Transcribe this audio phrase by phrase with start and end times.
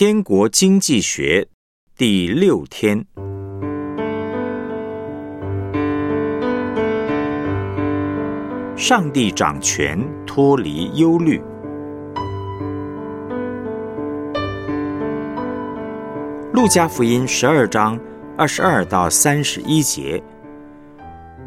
[0.00, 1.44] 天国经济学
[1.96, 3.04] 第六天，
[8.76, 11.42] 上帝掌权，脱离忧虑。
[16.52, 17.98] 路加福音十二章
[18.36, 20.22] 二十二到三十一节，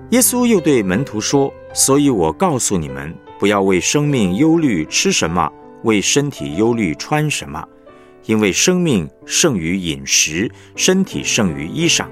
[0.10, 5.50] 耶稣又对门徒说：“所以我告诉你们，不要为生命忧虑吃什么，
[5.84, 7.66] 为身体忧虑穿什么。”
[8.26, 12.06] 因为生命胜于饮食，身体胜于衣裳。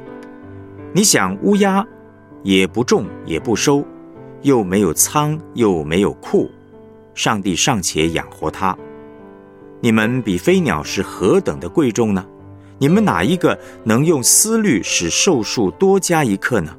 [0.93, 1.85] 你想乌鸦，
[2.43, 3.85] 也不种也不收，
[4.41, 6.49] 又没有仓又没有库，
[7.13, 8.77] 上帝尚且养活它。
[9.81, 12.25] 你们比飞鸟是何等的贵重呢？
[12.79, 16.75] 你们哪一个能用思虑使寿数多加一刻呢？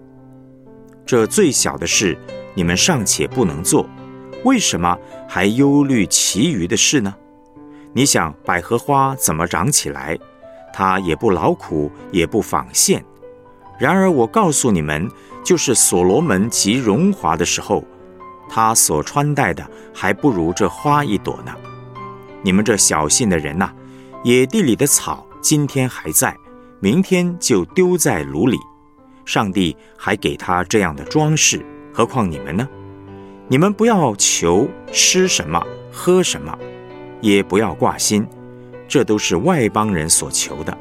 [1.07, 2.17] 这最小的事，
[2.55, 3.89] 你们尚且不能做，
[4.45, 7.15] 为什么还忧虑其余的事呢？
[7.93, 10.19] 你想百合花怎么长起来？
[10.73, 13.05] 它也不劳苦，也不纺线。
[13.79, 15.11] 然而我告诉你们，
[15.45, 17.85] 就是所罗门极荣华的时候，
[18.49, 21.53] 他所穿戴的还不如这花一朵呢。
[22.43, 23.73] 你们这小信的人呐，
[24.23, 26.37] 野地里的草今天还在，
[26.79, 28.57] 明天就丢在炉里。
[29.25, 32.69] 上帝还给他这样的装饰，何况你们呢？
[33.49, 35.61] 你们不要求吃什么，
[35.93, 36.57] 喝什么。
[37.21, 38.27] 也不要挂心，
[38.89, 40.77] 这都是外邦人所求的。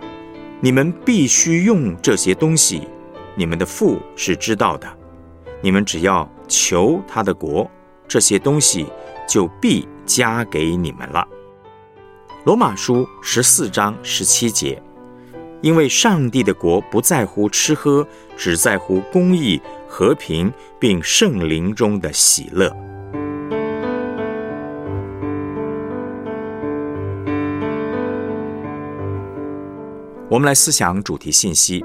[0.62, 2.88] 你们必须用这些东西，
[3.36, 4.88] 你们的父是知道的。
[5.62, 7.70] 你们只要求他的国，
[8.08, 8.86] 这些东西
[9.28, 11.28] 就必加给你们了。
[12.46, 14.82] 罗马书十四章十七节，
[15.62, 22.74] 因为上帝的国不在乎吃喝，只在乎公义、和平，并圣灵中的喜乐。
[30.32, 31.84] 我们来思想主题信息。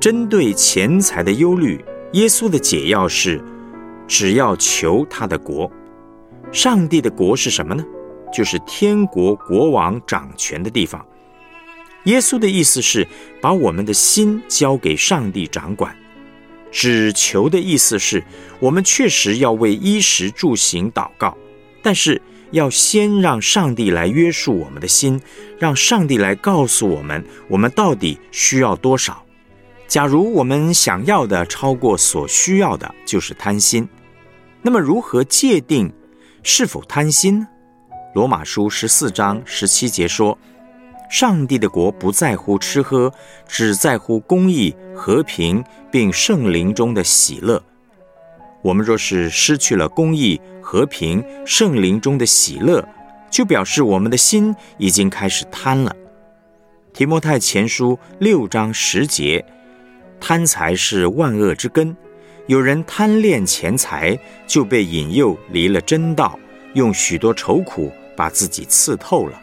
[0.00, 3.38] 针对钱财的忧虑，耶稣的解药是：
[4.08, 5.70] 只要求他的国。
[6.50, 7.84] 上帝的国是什么呢？
[8.32, 11.06] 就是天国国王掌权的地方。
[12.04, 13.06] 耶稣的意思是
[13.42, 15.94] 把我们的心交给上帝掌管。
[16.70, 18.24] 只求的意思是
[18.58, 21.36] 我们确实要为衣食住行祷告，
[21.82, 22.18] 但是。
[22.52, 25.20] 要先让上帝来约束我们的心，
[25.58, 29.22] 让上帝来告诉我们，我们到底需要多少。
[29.88, 33.88] 假如我们想要的超过所需要的，就是贪心。
[34.62, 35.92] 那么，如何界定
[36.42, 37.48] 是否贪心呢？
[38.14, 40.38] 罗马书十四章十七节说
[41.10, 43.12] ：“上帝的国不在乎吃喝，
[43.48, 47.62] 只在乎公义、和平，并圣灵中的喜乐。”
[48.62, 52.86] 我们若是失去了公义、和平、圣灵中的喜乐，
[53.30, 55.94] 就表示我们的心已经开始贪了。
[56.92, 59.44] 提摩太前书六章十节，
[60.20, 61.96] 贪财是万恶之根。
[62.46, 66.38] 有人贪恋钱财，就被引诱离了真道，
[66.74, 69.40] 用许多愁苦把自己刺透了。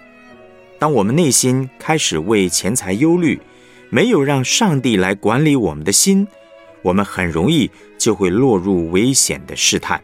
[0.78, 3.42] 当我们内心开始为钱财忧虑，
[3.90, 6.28] 没有让上帝来管理我们的心。
[6.82, 10.02] 我们很容易就会落入危险的试探。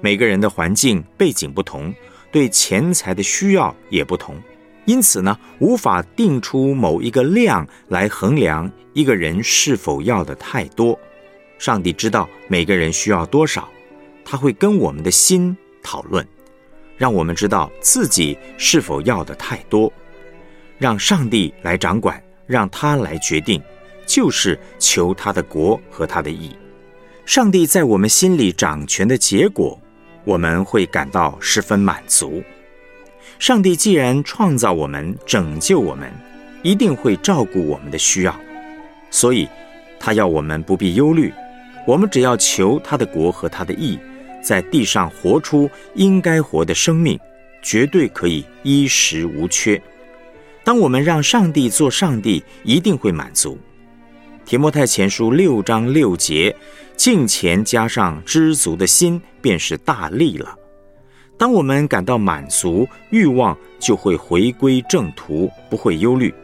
[0.00, 1.94] 每个人的环境背景不同，
[2.30, 4.34] 对钱财的需要也不同，
[4.84, 10.98] 因此呢，无法定出某一个量来衡量一个人是否要的太多。
[11.58, 13.68] 上帝知道每个人需要多少，
[14.24, 16.26] 他会跟我们的心讨论，
[16.96, 19.92] 让我们知道自己是否要的太多，
[20.78, 23.62] 让上帝来掌管，让他来决定。
[24.12, 26.54] 就是求他的国和他的义，
[27.24, 29.80] 上帝在我们心里掌权的结果，
[30.22, 32.42] 我们会感到十分满足。
[33.38, 36.12] 上帝既然创造我们、拯救我们，
[36.62, 38.38] 一定会照顾我们的需要，
[39.10, 39.48] 所以
[39.98, 41.32] 他要我们不必忧虑。
[41.86, 43.98] 我们只要求他的国和他的义，
[44.42, 47.18] 在地上活出应该活的生命，
[47.62, 49.80] 绝对可以衣食无缺。
[50.62, 53.56] 当我们让上帝做上帝，一定会满足。
[54.52, 56.54] 提摩太前书六章六节，
[56.94, 60.54] 敬虔加上知足的心，便是大利了。
[61.38, 66.34] 当我们感到满足，欲望就会回归正途，不会忧虑。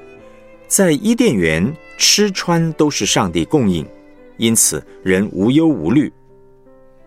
[0.69, 3.87] 在伊甸园，吃穿都是上帝供应，
[4.39, 6.11] 因此人无忧无虑。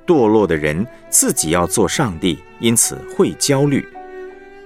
[0.06, 3.84] 堕落的人自己要做上帝，因此会焦虑。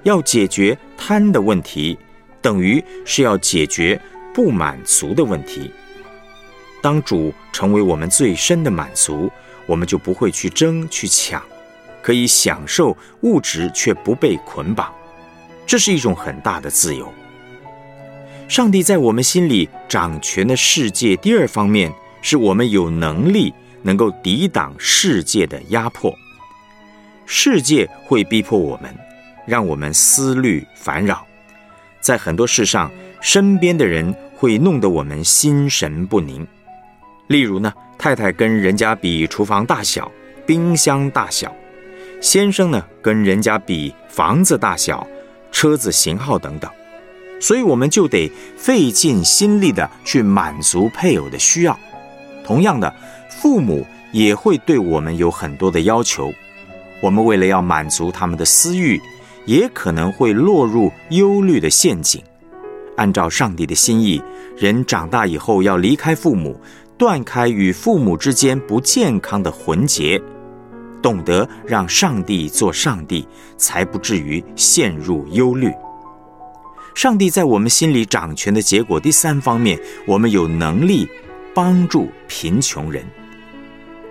[0.04, 1.98] 要解决贪的问题，
[2.42, 3.98] 等于是要解决
[4.34, 5.72] 不满足的问题。
[6.86, 9.28] 当主成为我们最深的满足，
[9.66, 11.42] 我们就不会去争去抢，
[12.00, 14.94] 可以享受物质却不被捆绑，
[15.66, 17.12] 这是一种很大的自由。
[18.48, 21.92] 上帝在我们心里掌权的世界，第二方面
[22.22, 23.52] 是我们有能力
[23.82, 26.16] 能够抵挡世界的压迫。
[27.26, 28.96] 世界会逼迫我们，
[29.48, 31.26] 让我们思虑烦扰，
[32.00, 32.92] 在很多事上，
[33.22, 36.48] 身边的人会弄得我们心神不宁。
[37.28, 40.12] 例如呢，太太跟人家比厨房大小、
[40.46, 41.54] 冰箱大小。
[42.22, 45.06] 先生呢，跟人家比房子大小、
[45.52, 46.70] 车子型号等等，
[47.40, 51.78] 所以我们就得费尽心力的去满足配偶的需要。
[52.44, 52.94] 同样的，
[53.30, 56.34] 父母也会对我们有很多的要求，
[57.02, 59.00] 我们为了要满足他们的私欲，
[59.46, 62.22] 也可能会落入忧虑的陷阱。
[62.98, 64.22] 按照上帝的心意，
[64.58, 66.60] 人长大以后要离开父母，
[66.98, 70.22] 断开与父母之间不健康的魂结。
[71.02, 73.28] 懂得让上帝做上帝，
[73.58, 75.72] 才不至于陷入忧虑。
[76.96, 81.08] 上帝在我们心里掌权的结果，第三方面，我们有能力
[81.54, 83.06] 帮助贫穷人。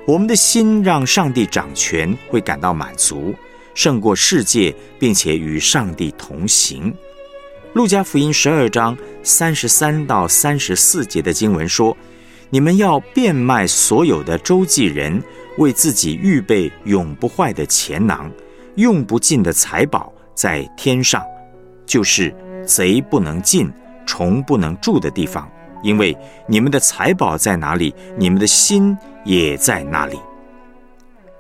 [0.07, 3.35] 我们的心让上帝掌权，会感到满足，
[3.75, 6.95] 胜过世界，并且与上帝同行。
[7.73, 11.97] 路加福音十二章三十三到三十四节的经文说
[12.55, 15.21] ：“你们要变卖所有的周济人。”
[15.59, 18.29] 为自己预备永不坏的钱囊，
[18.75, 21.23] 用不尽的财宝在天上，
[21.87, 22.35] 就是
[22.67, 23.71] 贼不能进、
[24.05, 25.49] 虫不能住的地方。
[25.81, 26.17] 因为
[26.49, 30.19] 你们的财宝在哪里，你们的心也在哪里。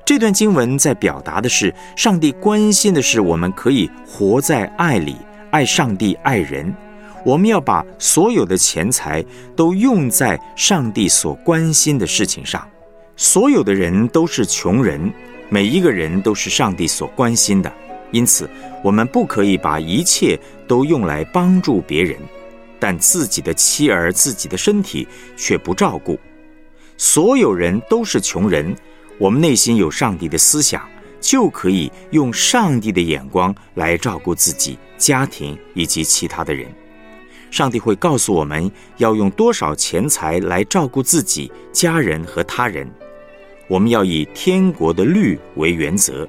[0.05, 5.17] 这段经文在表达的是，上帝关心的是我们可以活在爱里，
[5.50, 6.72] 爱上帝、爱人。
[7.25, 9.25] 我们要把所有的钱财
[9.56, 12.69] 都用在上帝所关心的事情上。
[13.17, 15.12] 所有的人都是穷人，
[15.49, 17.73] 每一个人都是上帝所关心的，
[18.11, 18.49] 因此
[18.82, 20.38] 我们不可以把一切
[20.69, 22.19] 都用来帮助别人，
[22.79, 25.06] 但自己的妻儿、自己的身体
[25.37, 26.19] 却不照顾。
[26.97, 28.77] 所有人都是穷人，
[29.19, 30.87] 我们内心有上帝的思想，
[31.20, 36.67] 就可以用上帝的眼光来照顾自己、家庭以及其他的人。
[37.55, 42.85] 上帝会告诉我们要用多少钱财来照顾自己、家人和他人。
[43.69, 46.29] 我们要以天国的律为原则，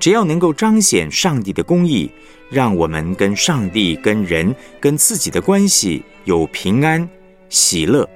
[0.00, 2.10] 只要能够彰显上帝的公义，
[2.48, 7.06] 让我们跟上帝、跟人、跟自己的关系有平安、
[7.50, 8.08] 喜乐，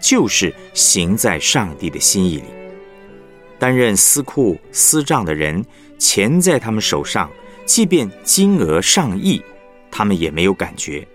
[0.00, 2.46] 就是行在上帝的心意里。
[3.60, 5.64] 担任司库、司账的人，
[6.00, 7.30] 钱在他们手上，
[7.64, 9.40] 即便金额上亿，
[9.88, 11.06] 他们也没有感觉。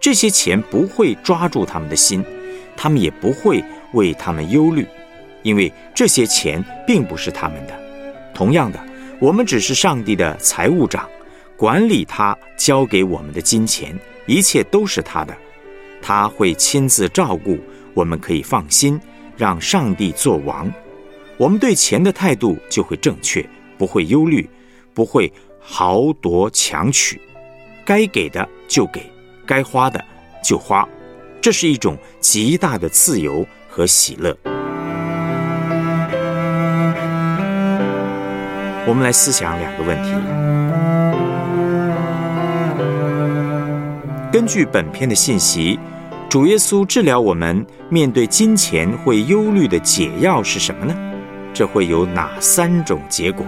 [0.00, 2.24] 这些钱不会抓住他们的心，
[2.76, 3.62] 他们也不会
[3.92, 4.86] 为他们忧虑。
[5.42, 7.74] 因为这些钱并不是他们的，
[8.34, 8.78] 同样的，
[9.18, 11.08] 我们只是上帝的财务长，
[11.56, 15.34] 管理他交给我们的金钱，一切都是他的，
[16.02, 17.58] 他会亲自照顾，
[17.94, 19.00] 我们可以放心，
[19.34, 20.70] 让上帝做王，
[21.38, 23.42] 我们对钱的态度就会正确，
[23.78, 24.46] 不会忧虑，
[24.92, 27.18] 不会豪夺强取，
[27.82, 29.10] 该给的就给，
[29.50, 30.00] 该花的
[30.44, 30.88] 就花，
[31.40, 34.32] 这是一种极大的自由和喜乐。
[38.86, 40.12] 我们来思想两个问题。
[44.32, 45.80] 根据本篇的信息，
[46.28, 50.94] 主耶稣治疗我们面对金钱会忧虑的解药是什么呢？
[51.52, 53.44] 这会有哪三种结果？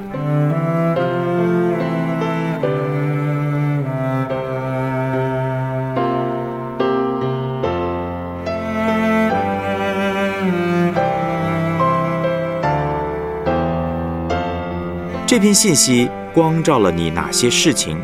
[15.33, 17.97] 这篇信息光照了你哪些事情？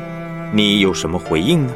[0.51, 1.75] 你有什么回应呢？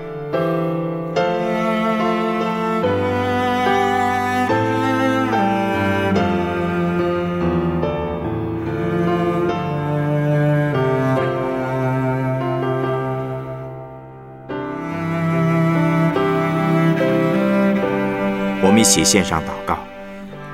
[18.62, 19.76] 我们一起献上祷告，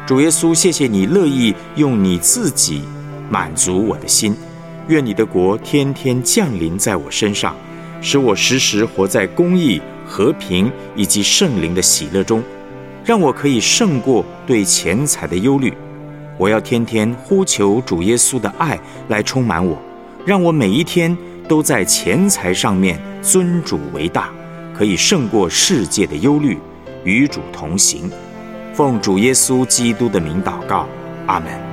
[0.04, 2.82] 主耶稣，谢谢你乐意用你自己
[3.30, 4.34] 满足我的心。
[4.88, 7.54] 愿你的国天天降临在我身上，
[8.00, 12.42] 使我时时活在公义、和平以及圣灵的喜乐中，
[13.04, 15.72] 让我可以胜过对钱财的忧虑。
[16.38, 18.78] 我要天天呼求主耶稣的爱
[19.08, 19.76] 来充满我，
[20.24, 21.16] 让我每一天
[21.46, 24.30] 都在钱财上面尊主为大，
[24.74, 26.56] 可以胜过世界的忧虑，
[27.04, 28.10] 与主同行。
[28.72, 30.86] 奉主耶稣基督的名祷告，
[31.26, 31.67] 阿门。